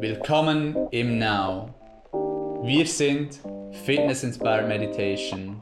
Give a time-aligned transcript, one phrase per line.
[0.00, 1.74] Willkommen im Now.
[2.62, 3.40] Wir sind
[3.84, 5.60] Fitness Inspired Meditation.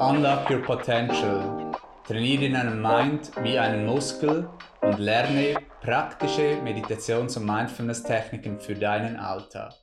[0.00, 1.70] Unlock your potential.
[2.06, 4.48] Trainiere deinen Mind wie einen Muskel
[4.80, 9.74] und lerne praktische Meditations- und Mindfulness-Techniken für deinen Alltag.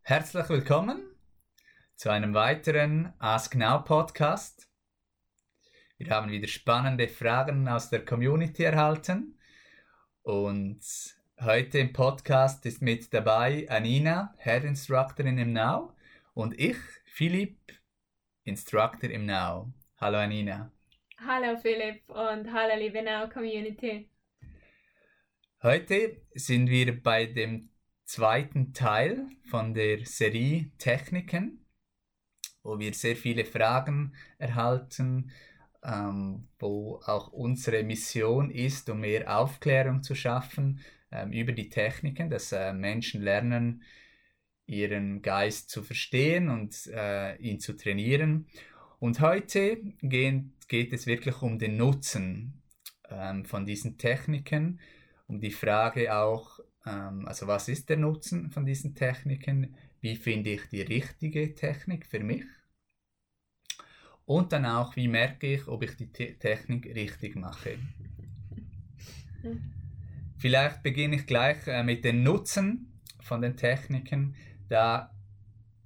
[0.00, 1.14] Herzlich willkommen
[1.94, 4.69] zu einem weiteren Ask Now Podcast.
[6.00, 9.38] Wir haben wieder spannende Fragen aus der Community erhalten.
[10.22, 10.80] Und
[11.38, 15.92] heute im Podcast ist mit dabei Anina, Head Instructorin im Now,
[16.32, 17.58] und ich, Philipp,
[18.44, 19.74] Instructor im Now.
[19.98, 20.72] Hallo Anina.
[21.18, 24.08] Hallo Philipp und hallo liebe Now Community.
[25.62, 27.68] Heute sind wir bei dem
[28.06, 31.66] zweiten Teil von der Serie Techniken,
[32.62, 35.30] wo wir sehr viele Fragen erhalten
[35.84, 42.30] ähm, wo auch unsere Mission ist, um mehr Aufklärung zu schaffen ähm, über die Techniken,
[42.30, 43.82] dass äh, Menschen lernen,
[44.66, 48.46] ihren Geist zu verstehen und äh, ihn zu trainieren.
[49.00, 52.62] Und heute gehen, geht es wirklich um den Nutzen
[53.08, 54.78] ähm, von diesen Techniken,
[55.26, 60.50] um die Frage auch, ähm, also was ist der Nutzen von diesen Techniken, wie finde
[60.50, 62.44] ich die richtige Technik für mich
[64.30, 67.80] und dann auch, wie merke ich, ob ich die Te Technik richtig mache.
[70.38, 74.36] Vielleicht beginne ich gleich äh, mit den Nutzen von den Techniken.
[74.68, 75.12] Da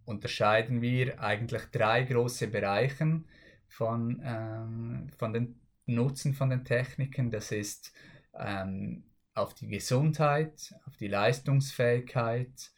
[0.05, 3.23] unterscheiden wir eigentlich drei große Bereiche
[3.67, 7.31] von, ähm, von den Nutzen von den Techniken.
[7.31, 7.95] Das ist
[8.39, 12.73] ähm, auf die Gesundheit, auf die Leistungsfähigkeit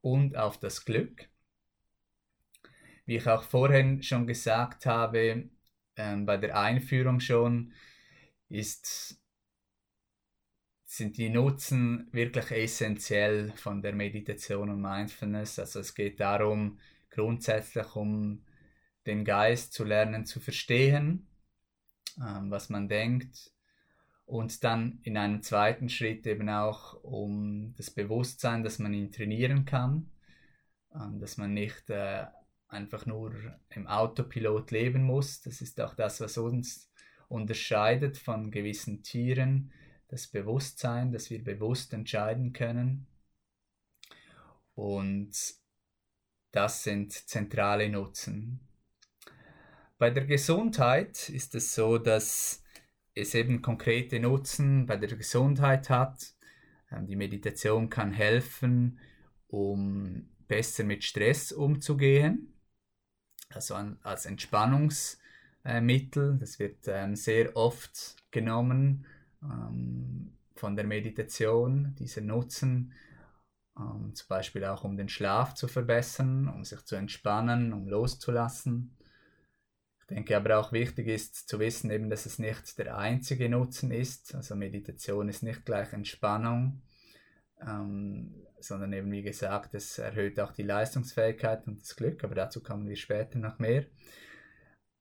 [0.00, 1.28] und auf das Glück.
[3.08, 5.48] Wie ich auch vorhin schon gesagt habe,
[5.96, 7.72] ähm, bei der Einführung schon,
[8.50, 9.18] ist,
[10.84, 15.58] sind die Nutzen wirklich essentiell von der Meditation und Mindfulness.
[15.58, 18.44] Also es geht darum, grundsätzlich um
[19.06, 21.28] den Geist zu lernen zu verstehen,
[22.18, 23.54] ähm, was man denkt.
[24.26, 29.64] Und dann in einem zweiten Schritt eben auch um das Bewusstsein, dass man ihn trainieren
[29.64, 30.10] kann,
[30.94, 32.26] ähm, dass man nicht äh,
[32.68, 33.34] einfach nur
[33.70, 35.40] im Autopilot leben muss.
[35.40, 36.90] Das ist auch das, was uns
[37.28, 39.72] unterscheidet von gewissen Tieren,
[40.08, 43.06] das Bewusstsein, dass wir bewusst entscheiden können.
[44.74, 45.32] Und
[46.52, 48.60] das sind zentrale Nutzen.
[49.98, 52.62] Bei der Gesundheit ist es so, dass
[53.14, 56.34] es eben konkrete Nutzen bei der Gesundheit hat.
[56.90, 59.00] Ähm, die Meditation kann helfen,
[59.48, 62.57] um besser mit Stress umzugehen
[63.54, 66.38] also an, als Entspannungsmittel.
[66.38, 69.06] das wird ähm, sehr oft genommen
[69.42, 72.92] ähm, von der Meditation, dieser Nutzen,
[73.78, 78.96] ähm, zum Beispiel auch um den Schlaf zu verbessern, um sich zu entspannen, um loszulassen.
[80.00, 83.90] Ich denke aber auch wichtig ist zu wissen, eben, dass es nicht der einzige Nutzen
[83.90, 84.34] ist.
[84.34, 86.80] Also Meditation ist nicht gleich Entspannung,
[87.66, 92.62] ähm, sondern eben wie gesagt, es erhöht auch die Leistungsfähigkeit und das Glück, aber dazu
[92.62, 93.86] kommen wir später noch mehr.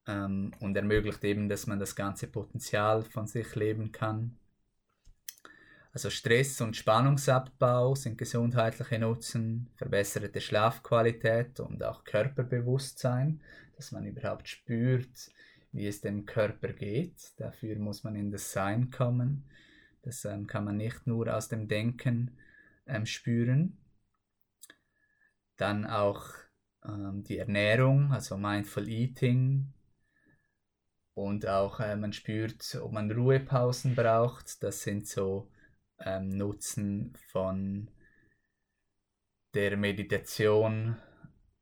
[0.07, 4.38] Ähm, und ermöglicht eben, dass man das ganze Potenzial von sich leben kann.
[5.94, 13.41] Also Stress- und Spannungsabbau sind gesundheitliche Nutzen, verbesserte Schlafqualität und auch Körperbewusstsein,
[13.75, 15.31] dass man überhaupt spürt,
[15.72, 17.34] wie es dem Körper geht.
[17.38, 19.50] Dafür muss man in das Sein kommen.
[20.03, 22.38] Das ähm, kann man nicht nur aus dem Denken
[22.87, 23.77] ähm, spüren.
[25.57, 26.29] Dann auch
[26.85, 29.73] ähm, die Ernährung, also Mindful Eating.
[31.13, 34.61] Und auch äh, man spürt, ob man Ruhepausen braucht.
[34.61, 35.49] Das sind so
[35.99, 37.89] ähm, Nutzen von
[39.53, 40.97] der Meditation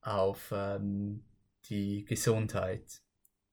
[0.01, 1.23] auf ähm,
[1.69, 3.01] die Gesundheit.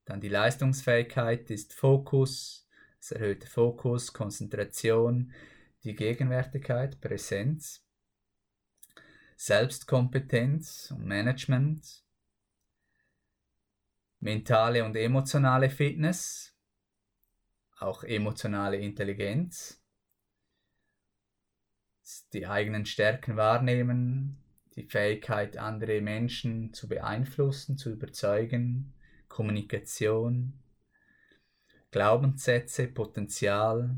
[0.04, 2.68] Dann die Leistungsfähigkeit ist Fokus,
[3.00, 5.32] es erhöht Fokus, Konzentration,
[5.84, 7.84] die Gegenwärtigkeit, Präsenz,
[9.36, 12.04] Selbstkompetenz und Management,
[14.20, 16.54] mentale und emotionale Fitness,
[17.78, 19.82] auch emotionale Intelligenz,
[22.32, 24.38] die eigenen Stärken wahrnehmen,
[24.76, 28.94] die Fähigkeit, andere Menschen zu beeinflussen, zu überzeugen,
[29.28, 30.62] Kommunikation,
[31.90, 33.96] Glaubenssätze, Potenzial,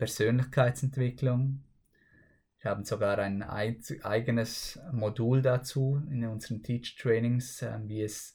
[0.00, 1.62] Persönlichkeitsentwicklung.
[2.58, 8.34] Wir haben sogar ein eigenes Modul dazu in unseren Teach-Trainings, ähm, wie es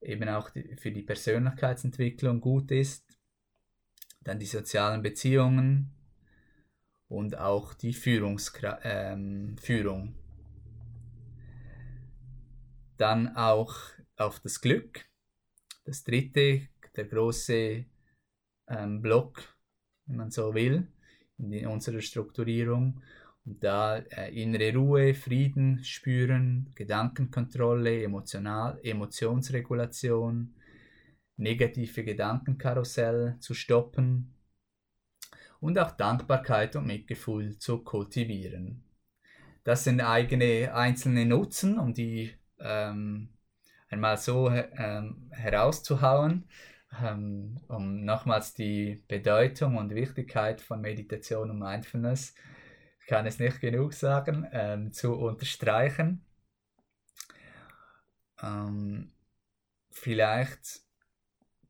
[0.00, 3.04] eben auch für die Persönlichkeitsentwicklung gut ist.
[4.22, 5.92] dann die sozialen Beziehungen
[7.06, 10.16] und auch die Führungskra ähm, Führung.
[12.96, 13.74] Dann auch
[14.16, 15.06] auf das Glück.
[15.84, 17.86] Das dritte, der große
[18.66, 19.57] ähm, Block,
[20.08, 20.86] wenn man so will,
[21.38, 23.00] in unserer Strukturierung.
[23.44, 30.54] Und da äh, innere Ruhe, Frieden spüren, Gedankenkontrolle, Emotional, Emotionsregulation,
[31.36, 34.34] negative Gedankenkarussell zu stoppen
[35.60, 38.82] und auch Dankbarkeit und Mitgefühl zu kultivieren.
[39.64, 43.28] Das sind eigene einzelne Nutzen, um die ähm,
[43.88, 46.44] einmal so ähm, herauszuhauen,
[46.90, 52.34] um nochmals die Bedeutung und Wichtigkeit von Meditation und Mindfulness,
[53.00, 56.24] ich kann es nicht genug sagen, ähm, zu unterstreichen.
[58.42, 59.12] Ähm,
[59.90, 60.80] vielleicht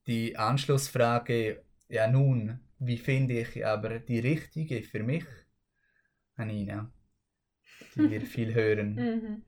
[0.07, 5.25] die Anschlussfrage, ja nun, wie finde ich aber die richtige für mich,
[6.37, 6.91] Anina,
[7.95, 9.45] die wir viel hören?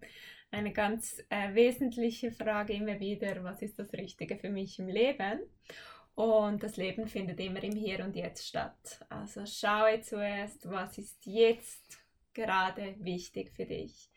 [0.51, 5.41] Eine ganz äh, wesentliche Frage immer wieder, was ist das Richtige für mich im Leben?
[6.15, 9.05] Und das Leben findet immer im Hier und Jetzt statt.
[9.09, 12.01] Also schaue zuerst, was ist jetzt
[12.35, 14.11] gerade wichtig für dich.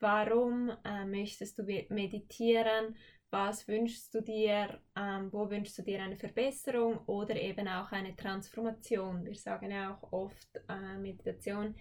[0.00, 2.96] Warum äh, möchtest du meditieren?
[3.30, 8.14] was wünschst du dir, ähm, wo wünschst du dir eine Verbesserung oder eben auch eine
[8.14, 9.24] Transformation.
[9.24, 11.74] Wir sagen ja auch oft, äh, Meditation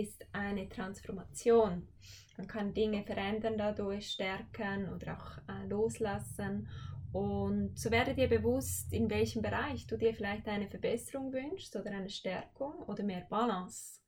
[0.00, 1.88] ist eine Transformation.
[2.36, 6.68] Man kann Dinge verändern dadurch, stärken oder auch äh, loslassen.
[7.12, 11.90] Und so werde dir bewusst, in welchem Bereich du dir vielleicht eine Verbesserung wünschst oder
[11.90, 14.00] eine Stärkung oder mehr Balance,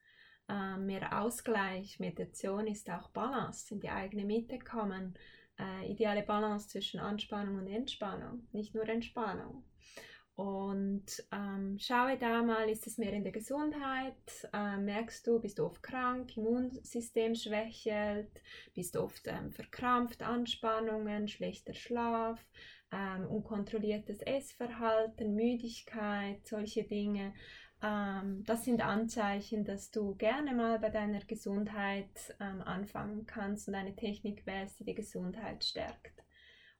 [0.49, 2.01] äh, mehr Ausgleich.
[2.01, 5.15] Meditation ist auch Balance, in die eigene Mitte kommen
[5.59, 9.65] äh, ideale Balance zwischen Anspannung und Entspannung, nicht nur Entspannung.
[10.37, 14.49] Und ähm, schaue da mal, ist es mehr in der Gesundheit?
[14.53, 18.31] Äh, merkst du, bist du oft krank, Immunsystem schwächelt,
[18.75, 22.45] bist oft ähm, verkrampft, Anspannungen, schlechter Schlaf,
[22.91, 27.33] ähm, unkontrolliertes Essverhalten, Müdigkeit, solche Dinge.
[27.81, 33.77] Ähm, das sind Anzeichen, dass du gerne mal bei deiner Gesundheit ähm, anfangen kannst und
[33.77, 36.24] eine Technik wählst, die die Gesundheit stärkt.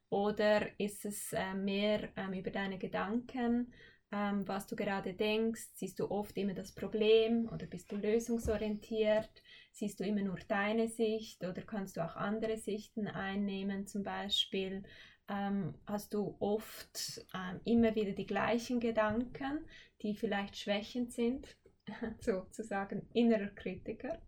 [0.09, 3.73] Oder ist es äh, mehr ähm, über deine Gedanken,
[4.11, 5.69] ähm, was du gerade denkst?
[5.73, 9.43] Siehst du oft immer das Problem oder bist du lösungsorientiert?
[9.71, 14.83] Siehst du immer nur deine Sicht oder kannst du auch andere Sichten einnehmen, zum Beispiel?
[15.27, 19.65] ähm, hast du oft ähm, immer wieder die gleichen Gedanken,
[20.01, 21.57] die vielleicht schwächend sind,
[22.19, 24.21] sozusagen innerer Kritiker.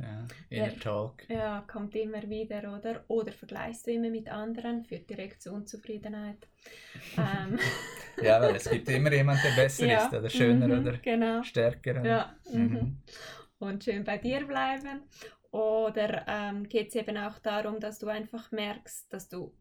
[0.00, 1.28] Ja, inner Talk.
[1.28, 3.04] Ja, kommt immer wieder, oder?
[3.08, 6.48] Oder vergleichst du immer mit anderen, führt direkt zu Unzufriedenheit.
[7.16, 7.58] ähm.
[8.22, 10.06] Ja, weil es gibt immer jemanden, der besser ja.
[10.06, 11.42] ist oder schöner mhm, oder genau.
[11.42, 12.04] stärker.
[12.04, 12.34] Ja.
[12.52, 12.60] Mhm.
[12.60, 13.02] mhm.
[13.58, 15.02] Und schön bei dir bleiben.
[15.50, 19.54] Oder ähm, geht es eben auch darum, dass du einfach merkst, dass du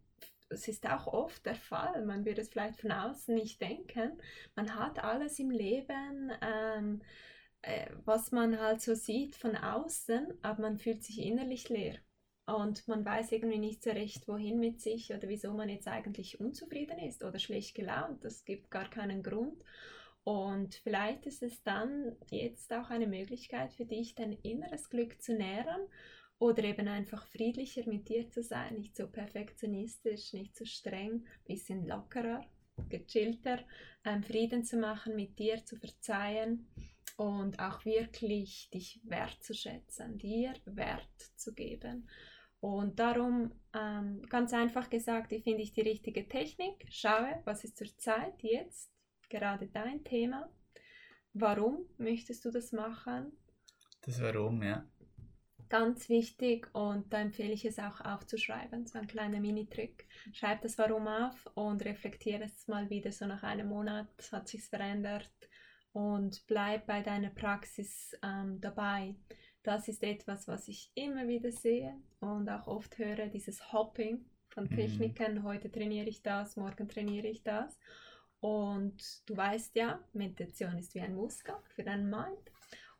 [0.50, 2.06] das ist auch oft der Fall.
[2.06, 4.20] Man würde es vielleicht von außen nicht denken.
[4.56, 7.06] Man hat alles im Leben, ähm, äh,
[8.06, 11.98] was man halt so sieht von außen, aber man fühlt sich innerlich leer.
[12.46, 16.42] Und man weiß irgendwie nicht so recht, wohin mit sich oder wieso man jetzt eigentlich
[16.42, 18.26] unzufrieden ist oder schlecht gelaunt.
[18.26, 19.64] Das gibt gar keinen Grund.
[20.26, 25.36] Und vielleicht ist es dann jetzt auch eine Möglichkeit für dich, dein inneres Glück zu
[25.36, 25.88] nähren
[26.38, 31.88] oder eben einfach friedlicher mit dir zu sein, nicht so perfektionistisch, nicht so streng, bisschen
[31.88, 32.46] lockerer,
[32.90, 33.60] gechillter,
[34.04, 36.68] ähm, Frieden zu machen mit dir, zu verzeihen
[37.18, 42.10] und auch wirklich dich wertzuschätzen, dir Wert zu geben.
[42.60, 46.86] Und darum, ähm, ganz einfach gesagt, wie finde ich die richtige Technik?
[46.90, 48.90] Schaue, was ist zurzeit jetzt
[49.30, 50.50] gerade dein Thema?
[51.34, 53.34] Warum möchtest du das machen?
[54.02, 54.86] Das Warum, ja
[55.74, 60.08] ganz wichtig und da empfehle ich es auch aufzuschreiben, so ein kleiner Mini-Trick.
[60.32, 64.64] Schreib das Warum auf und reflektiere es mal wieder so nach einem Monat, hat sich
[64.64, 65.32] verändert
[65.94, 69.16] und bleib bei deiner Praxis ähm, dabei.
[69.64, 74.70] Das ist etwas, was ich immer wieder sehe und auch oft höre, dieses Hopping von.
[74.70, 75.36] Techniken.
[75.36, 75.44] Mhm.
[75.44, 77.80] Heute trainiere ich das, morgen trainiere ich das.
[78.40, 82.52] Und du weißt ja, Meditation ist wie ein Muskel für deinen Mind.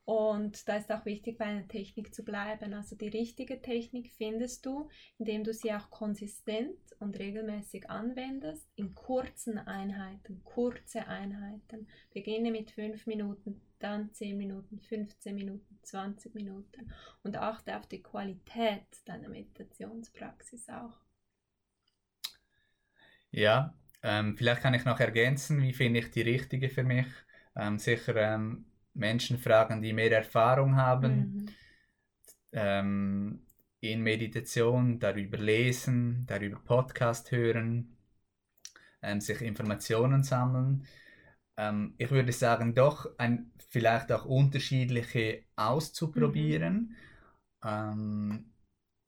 [0.06, 2.74] Und da ist auch wichtig, bei einer Technik zu bleiben.
[2.74, 8.96] Also die richtige Technik findest du, indem du sie auch konsistent und regelmäßig anwendest, in
[8.96, 11.88] kurzen Einheiten, kurze Einheiten.
[12.14, 16.92] Beginne mit 5 Minuten, dann 10 Minuten, 15 Minuten, 20 Minuten
[17.24, 20.98] und achte auf die Qualität deiner Meditationspraxis auch.
[23.32, 23.74] Ja,
[24.06, 27.08] Ähm, vielleicht kann ich noch ergänzen, wie finde ich die richtige für mich.
[27.56, 31.16] Ähm, sicher ähm, Menschen fragen, die mehr Erfahrung haben.
[31.16, 31.46] Mhm.
[32.52, 33.46] Ähm,
[33.80, 37.98] in Meditation darüber lesen, darüber Podcast hören,
[39.02, 40.86] ähm, sich Informationen sammeln.
[41.58, 46.96] Ähm, ich würde sagen, doch ein, vielleicht auch unterschiedliche auszuprobieren.
[47.62, 47.70] Mhm.
[47.70, 48.54] Ähm,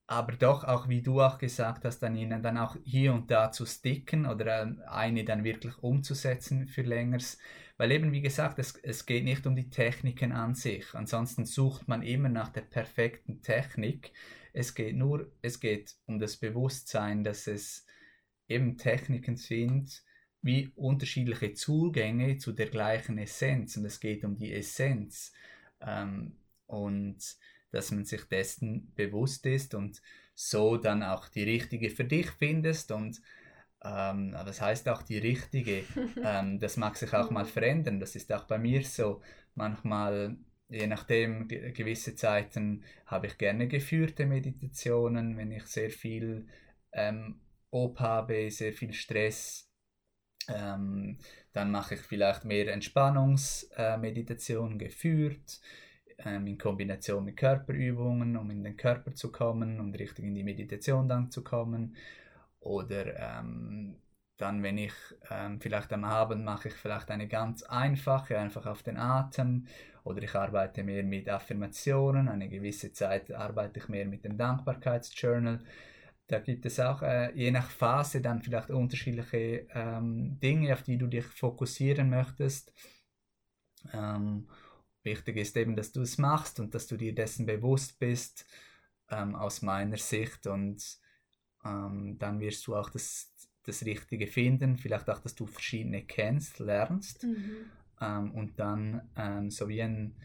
[0.08, 3.52] aber doch auch, wie du auch gesagt hast, dann ihnen dann auch hier und da
[3.52, 7.40] zu sticken oder ähm, eine dann wirklich umzusetzen für längeres.
[7.78, 10.94] Weil eben, wie gesagt, es, es geht nicht um die Techniken an sich.
[10.94, 14.14] Ansonsten sucht man immer nach der perfekten Technik.
[14.54, 17.86] Es geht nur, es geht um das Bewusstsein, dass es
[18.48, 20.04] eben Techniken sind,
[20.42, 23.76] wie unterschiedliche Zugänge zu der gleichen Essenz.
[23.76, 25.34] Und es geht um die Essenz.
[25.82, 27.18] Ähm, und
[27.72, 30.02] dass man sich dessen bewusst ist und
[30.34, 33.22] so dann auch die richtige für dich findest und
[33.84, 35.84] ähm, das heißt auch die richtige.
[36.24, 38.00] Ähm, das mag sich auch mal verändern.
[38.00, 39.22] Das ist auch bei mir so.
[39.54, 40.38] Manchmal,
[40.70, 46.48] je nachdem, gewisse Zeiten habe ich gerne geführte Meditationen, wenn ich sehr viel
[46.94, 49.70] ähm, Ob habe, sehr viel Stress.
[50.48, 51.20] Ähm,
[51.54, 55.60] dann mache ich vielleicht mehr Entspannungsmeditation äh, geführt
[56.20, 60.44] ähm, in Kombination mit Körperübungen, um in den Körper zu kommen und richtig in die
[60.44, 61.96] Meditation dann zu kommen.
[62.66, 63.96] Oder ähm,
[64.38, 64.94] dann, wenn ich
[65.30, 69.68] ähm, vielleicht am Abend mache ich vielleicht eine ganz einfache, einfach auf den Atem.
[70.04, 72.28] Oder ich arbeite mehr mit Affirmationen.
[72.28, 75.60] Eine gewisse Zeit arbeite ich mehr mit dem Dankbarkeitsjournal.
[76.28, 80.98] Da gibt es auch äh, je nach Phase dann vielleicht unterschiedliche ähm, Dinge, auf die
[80.98, 82.74] du dich fokussieren möchtest.
[83.94, 84.48] Ähm,
[85.06, 88.48] Wichtig ist eben, dass du es machst und dass du dir dessen bewusst bist,
[89.12, 90.48] ähm, aus meiner Sicht.
[90.48, 90.84] Und
[91.66, 94.78] ähm, dann wirst du auch das, das Richtige finden.
[94.78, 97.24] Vielleicht auch, dass du verschiedene kennst, lernst.
[97.24, 97.72] Mhm.
[98.02, 100.16] Ähm, und dann ähm, so wie ein,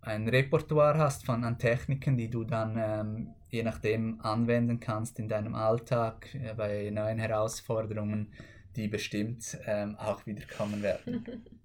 [0.00, 5.28] ein Repertoire hast von an Techniken, die du dann ähm, je nachdem anwenden kannst in
[5.28, 8.32] deinem Alltag äh, bei neuen Herausforderungen,
[8.74, 11.24] die bestimmt ähm, auch wieder kommen werden.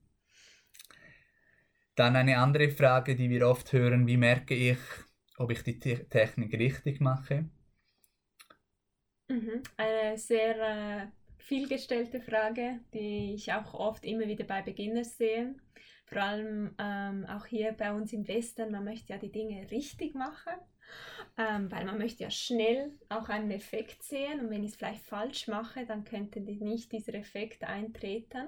[1.96, 4.78] Dann eine andere Frage, die wir oft hören, wie merke ich,
[5.38, 7.50] ob ich die Technik richtig mache?
[9.28, 9.62] Mhm.
[9.76, 11.08] Eine sehr äh,
[11.38, 15.56] vielgestellte Frage, die ich auch oft immer wieder bei Beginners sehe.
[16.06, 20.16] Vor allem ähm, auch hier bei uns im Westen, man möchte ja die Dinge richtig
[20.16, 20.54] machen,
[21.38, 25.04] ähm, weil man möchte ja schnell auch einen Effekt sehen und wenn ich es vielleicht
[25.04, 28.48] falsch mache, dann könnte nicht dieser Effekt eintreten.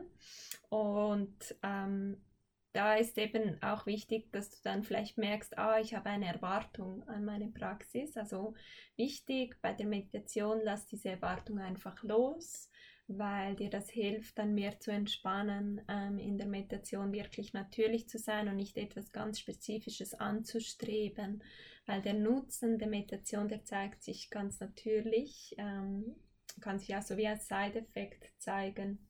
[0.69, 2.17] Und ähm,
[2.79, 7.05] da ist eben auch wichtig, dass du dann vielleicht merkst, ah, ich habe eine Erwartung
[7.09, 8.15] an meine Praxis.
[8.15, 8.53] Also
[8.95, 12.71] wichtig bei der Meditation, lass diese Erwartung einfach los,
[13.07, 18.17] weil dir das hilft, dann mehr zu entspannen, ähm, in der Meditation wirklich natürlich zu
[18.17, 21.43] sein und nicht etwas ganz Spezifisches anzustreben,
[21.86, 26.15] weil der Nutzen der Meditation, der zeigt sich ganz natürlich, ähm,
[26.62, 29.05] kann sich auch so wie als Side-Effekt zeigen.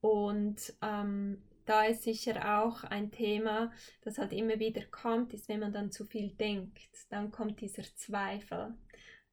[0.00, 5.60] Und ähm, da ist sicher auch ein Thema, das halt immer wieder kommt, ist, wenn
[5.60, 8.74] man dann zu viel denkt, dann kommt dieser Zweifel.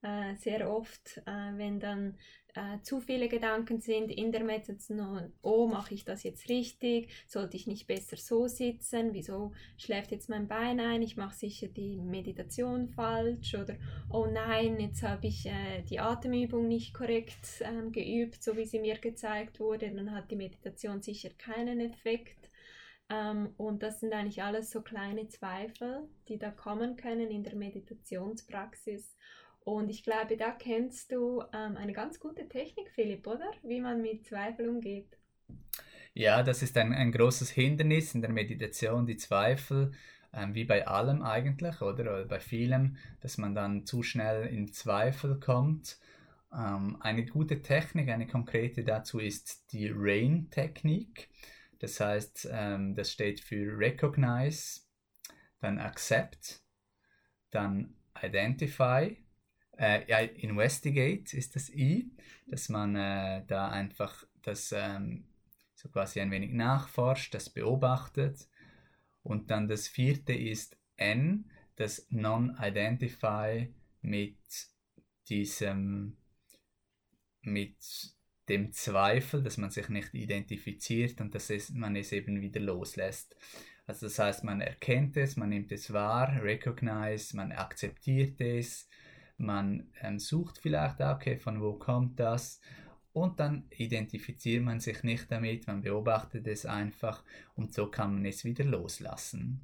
[0.03, 2.17] Äh, sehr oft, äh, wenn dann
[2.55, 7.09] äh, zu viele Gedanken sind in der Meditation, oh, mache ich das jetzt richtig?
[7.27, 9.13] Sollte ich nicht besser so sitzen?
[9.13, 11.01] Wieso schläft jetzt mein Bein ein?
[11.01, 13.75] Ich mache sicher die Meditation falsch oder
[14.09, 18.79] oh nein, jetzt habe ich äh, die Atemübung nicht korrekt ähm, geübt, so wie sie
[18.79, 22.49] mir gezeigt wurde, dann hat die Meditation sicher keinen Effekt.
[23.11, 27.55] Ähm, und das sind eigentlich alles so kleine Zweifel, die da kommen können in der
[27.55, 29.17] Meditationspraxis.
[29.63, 33.51] Und ich glaube, da kennst du ähm, eine ganz gute Technik, Philipp, oder?
[33.61, 35.17] Wie man mit Zweifel umgeht.
[36.13, 39.91] Ja, das ist ein, ein großes Hindernis in der Meditation, die Zweifel,
[40.33, 42.03] ähm, wie bei allem eigentlich, oder?
[42.03, 45.99] oder bei vielem, dass man dann zu schnell in Zweifel kommt.
[46.53, 51.29] Ähm, eine gute Technik, eine konkrete dazu ist die RAIN-Technik.
[51.79, 54.81] Das heißt, ähm, das steht für Recognize,
[55.59, 56.61] dann Accept,
[57.51, 59.17] dann Identify
[59.77, 62.11] äh, ja, Investigate ist das I,
[62.47, 65.25] dass man äh, da einfach das ähm,
[65.75, 68.47] so quasi ein wenig nachforscht, das beobachtet.
[69.23, 74.37] Und dann das vierte ist N, das Non-Identify mit
[75.29, 76.17] diesem,
[77.41, 77.77] mit
[78.49, 83.35] dem Zweifel, dass man sich nicht identifiziert und dass es, man es eben wieder loslässt.
[83.87, 88.87] Also das heißt, man erkennt es, man nimmt es wahr, recognize, man akzeptiert es,
[89.41, 92.61] man ähm, sucht vielleicht, okay, von wo kommt das?
[93.13, 97.23] und dann identifiziert man sich nicht damit, man beobachtet es einfach
[97.55, 99.61] und so kann man es wieder loslassen.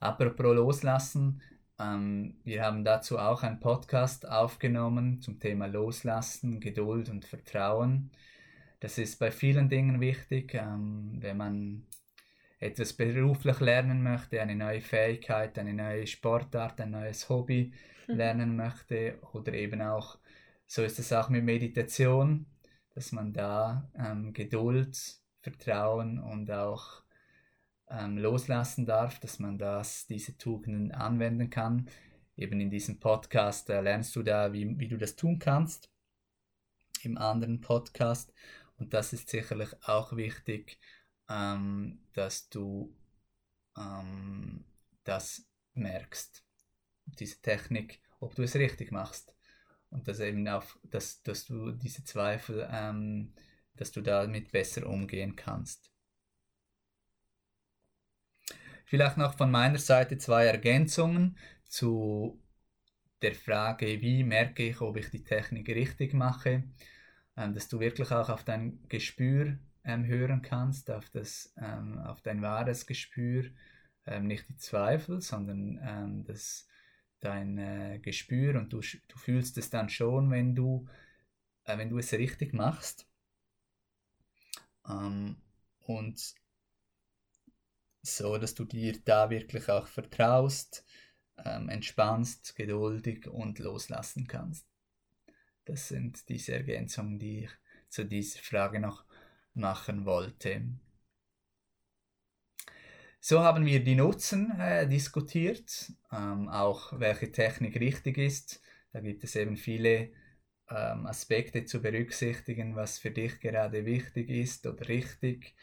[0.00, 1.42] Apropos loslassen,
[1.78, 8.10] ähm, wir haben dazu auch einen Podcast aufgenommen zum Thema Loslassen, Geduld und Vertrauen.
[8.80, 11.86] Das ist bei vielen Dingen wichtig, ähm, wenn man
[12.58, 17.72] etwas beruflich lernen möchte, eine neue Fähigkeit, eine neue Sportart, ein neues Hobby
[18.06, 18.14] mhm.
[18.14, 20.18] lernen möchte oder eben auch,
[20.66, 22.46] so ist es auch mit Meditation,
[22.94, 24.98] dass man da ähm, Geduld,
[25.40, 27.02] Vertrauen und auch
[27.90, 31.88] ähm, loslassen darf, dass man das, diese Tugenden anwenden kann.
[32.36, 35.90] Eben in diesem Podcast äh, lernst du da, wie, wie du das tun kannst.
[37.02, 38.34] Im anderen Podcast.
[38.76, 40.78] Und das ist sicherlich auch wichtig,
[41.28, 42.94] ähm, dass du
[43.76, 44.64] ähm,
[45.04, 46.44] das merkst,
[47.06, 49.34] diese Technik, ob du es richtig machst.
[49.90, 53.32] Und dass eben auch, dass, dass du diese Zweifel, ähm,
[53.76, 55.90] dass du damit besser umgehen kannst.
[58.84, 61.36] Vielleicht noch von meiner Seite zwei Ergänzungen
[61.68, 62.42] zu
[63.22, 66.64] der Frage, wie merke ich, ob ich die Technik richtig mache,
[67.36, 69.58] ähm, dass du wirklich auch auf dein Gespür
[69.88, 73.44] ähm, hören kannst, auf, das, ähm, auf dein wahres Gespür,
[74.06, 76.68] ähm, nicht die Zweifel, sondern ähm, das,
[77.20, 80.86] dein äh, Gespür und du, du fühlst es dann schon, wenn du,
[81.64, 83.08] äh, wenn du es richtig machst.
[84.86, 85.36] Ähm,
[85.80, 86.34] und
[88.02, 90.84] so, dass du dir da wirklich auch vertraust,
[91.44, 94.66] ähm, entspannst, geduldig und loslassen kannst.
[95.64, 97.50] Das sind diese Ergänzungen, die ich
[97.88, 99.07] zu dieser Frage noch
[99.58, 100.62] machen wollte.
[103.20, 108.62] So haben wir die Nutzen äh, diskutiert, ähm, auch welche Technik richtig ist.
[108.92, 110.12] Da gibt es eben viele
[110.70, 115.54] ähm, Aspekte zu berücksichtigen, was für dich gerade wichtig ist oder richtig.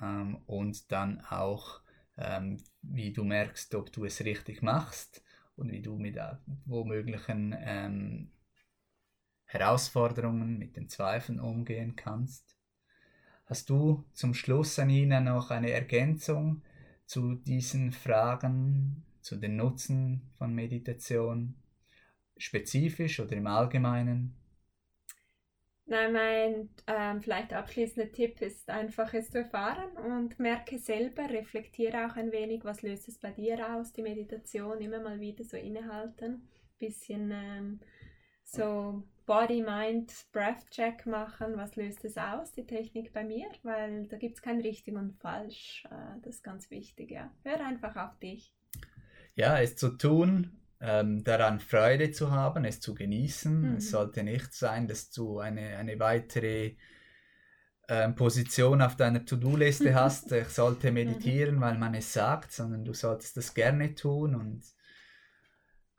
[0.00, 1.80] Ähm, und dann auch,
[2.16, 5.22] ähm, wie du merkst, ob du es richtig machst
[5.56, 8.32] und wie du mit äh, womöglichen ähm,
[9.44, 12.59] Herausforderungen, mit den Zweifeln umgehen kannst.
[13.50, 16.62] Hast du zum Schluss, Anina, noch eine Ergänzung
[17.04, 21.56] zu diesen Fragen, zu den Nutzen von Meditation,
[22.36, 24.36] spezifisch oder im Allgemeinen?
[25.86, 32.06] Nein, mein ähm, vielleicht abschließender Tipp ist einfach es zu erfahren und merke selber, reflektiere
[32.06, 35.56] auch ein wenig, was löst es bei dir aus, die Meditation, immer mal wieder so
[35.56, 37.80] innehalten, bisschen ähm,
[38.44, 44.08] so Body, Mind, Breath Check machen, was löst es aus, die Technik bei mir, weil
[44.08, 45.84] da gibt es kein richtig und falsch.
[45.88, 47.30] Äh, das ist ganz wichtig, ja.
[47.44, 48.52] Hör einfach auf dich.
[49.36, 53.70] Ja, es zu tun, ähm, daran Freude zu haben, es zu genießen.
[53.70, 53.76] Mhm.
[53.76, 56.74] Es sollte nicht sein, dass du eine, eine weitere
[57.88, 60.32] ähm, Position auf deiner To-Do-Liste hast.
[60.32, 64.64] Ich sollte meditieren, weil man es sagt, sondern du solltest das gerne tun und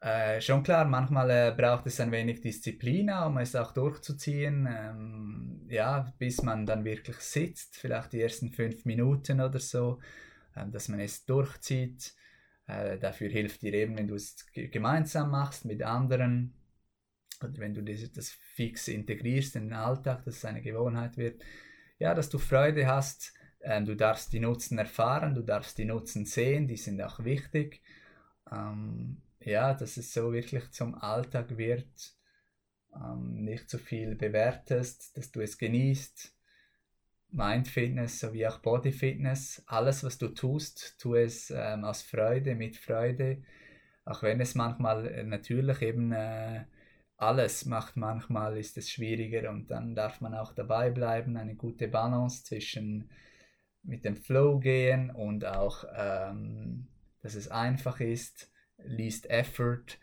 [0.02, 4.68] äh, schon klar, manchmal äh, braucht es ein wenig Disziplin, um es auch durchzuziehen.
[4.68, 10.00] Ähm, ja, bis man dann wirklich sitzt, vielleicht die ersten fünf Minuten oder so,
[10.56, 12.16] äh, dass man es durchzieht.
[12.66, 16.56] Äh, dafür hilft dir eben, wenn du es gemeinsam machst mit anderen
[17.44, 21.44] oder wenn du das, das fix integrierst in den Alltag, dass es eine Gewohnheit wird.
[22.00, 23.34] Ja, dass du Freude hast.
[23.62, 27.84] Ähm, du darfst die Nutzen erfahren, du darfst die Nutzen sehen, die sind auch wichtig.
[28.52, 32.16] Ähm, ja, dass es so wirklich zum Alltag wird,
[32.96, 36.36] ähm, nicht so viel bewertest, dass du es genießt.
[37.30, 42.56] Mind Fitness sowie auch Body Fitness, alles was du tust, tu es ähm, aus Freude,
[42.56, 43.42] mit Freude,
[44.04, 46.66] auch wenn es manchmal äh, natürlich eben äh,
[47.16, 51.88] alles macht, manchmal ist es schwieriger und dann darf man auch dabei bleiben, eine gute
[51.88, 53.10] Balance zwischen
[53.84, 56.88] mit dem Flow gehen und auch, ähm,
[57.22, 58.51] dass es einfach ist
[58.86, 59.98] least effort,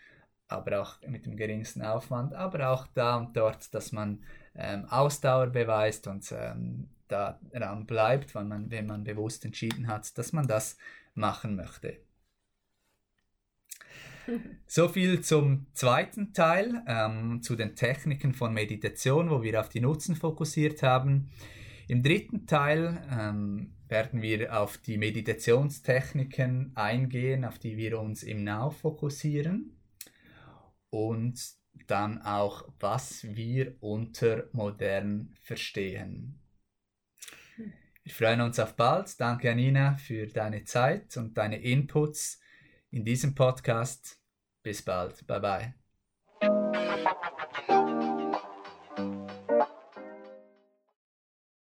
[0.49, 4.23] aber auch mit dem geringsten Aufwand, aber auch da und dort, dass man
[4.55, 10.33] ähm, Ausdauer beweist und ähm, daran bleibt, wenn man, wenn man bewusst entschieden hat, dass
[10.33, 10.77] man das
[11.15, 11.99] machen möchte.
[14.67, 19.81] So viel zum zweiten Teil, ähm, zu den Techniken von Meditation, wo wir auf die
[19.81, 21.31] Nutzen fokussiert haben.
[21.89, 28.45] Im dritten Teil ähm, werden wir auf die Meditationstechniken eingehen, auf die wir uns im
[28.45, 29.81] Now fokussieren
[30.91, 31.41] und
[31.87, 36.39] dann auch, was wir unter modern verstehen.
[37.57, 39.19] Wir freuen uns auf bald.
[39.19, 42.39] Danke, Anina, für deine Zeit und deine Inputs
[42.91, 44.21] in diesem Podcast.
[44.63, 45.27] Bis bald.
[45.27, 45.75] Bye
[46.41, 47.35] bye.